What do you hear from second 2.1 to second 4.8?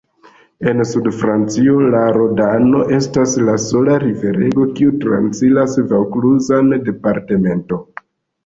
Rodano estas la sola riverego